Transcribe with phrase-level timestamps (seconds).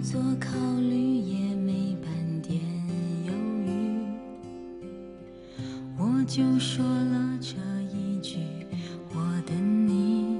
[0.00, 2.60] 做考虑也没半点
[3.24, 3.32] 犹
[3.64, 4.06] 豫，
[5.98, 7.56] 我就说了这
[7.92, 8.36] 一句：
[9.10, 10.38] 我等你。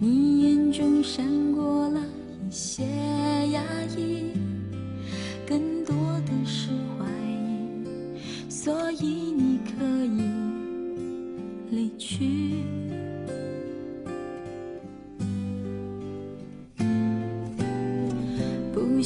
[0.00, 2.84] 你眼中闪过了一些
[3.52, 3.62] 压
[3.96, 4.32] 抑，
[5.46, 5.94] 更多
[6.26, 10.22] 的是怀疑，所以你可以
[11.70, 12.64] 离去。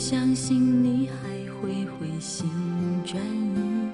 [0.04, 2.50] 相信你还会回心
[3.04, 3.88] 转意，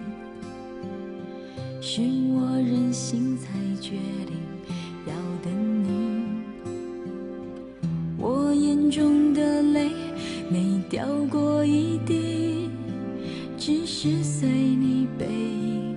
[1.82, 2.00] 是
[2.32, 3.90] 我任性才决
[4.26, 4.38] 定
[5.06, 5.12] 要
[5.44, 5.52] 等
[5.84, 6.22] 你。
[8.16, 9.90] 我眼中的泪
[10.50, 12.70] 没掉过一滴，
[13.58, 15.94] 只是随你背影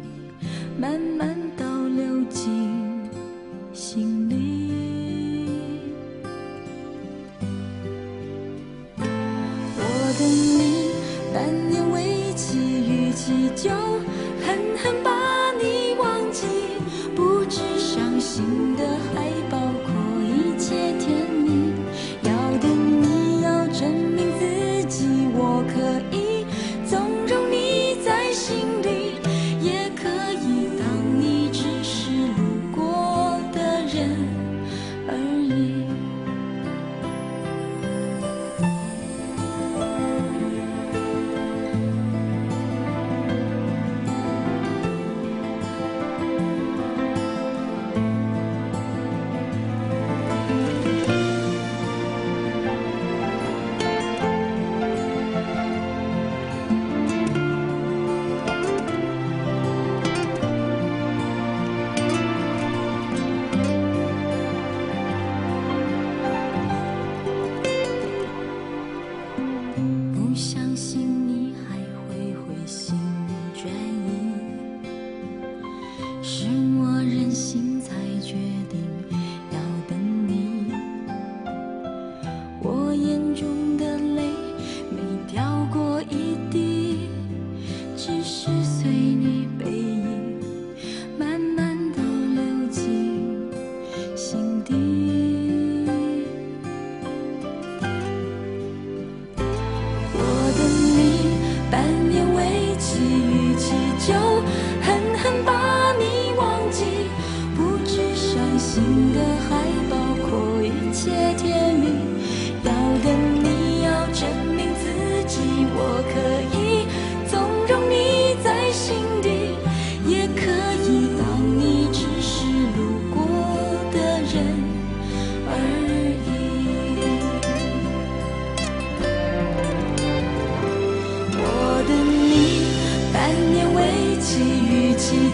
[0.77, 1.30] 慢慢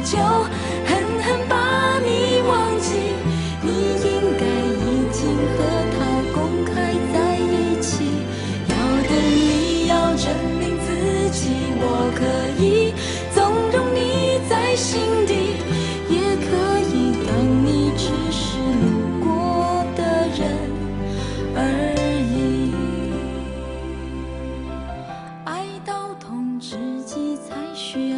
[0.04, 0.18] 就
[0.86, 2.96] 狠狠把你忘记
[3.62, 3.70] 你
[4.04, 5.58] 应该已经和
[5.94, 5.98] 他
[6.34, 8.06] 公开在一起
[8.70, 8.76] 要
[9.08, 10.26] 等你要证
[10.60, 11.50] 明自己
[11.80, 11.84] 我
[12.16, 12.22] 可
[12.64, 12.94] 以
[13.34, 13.38] 纵
[13.72, 15.34] 容你在心底
[16.10, 17.30] 也可以当
[17.66, 18.84] 你只是路
[19.24, 20.02] 过的
[20.38, 20.42] 人
[21.56, 21.60] 而
[22.24, 22.74] 已。
[25.46, 28.17] 爱到痛自己才需要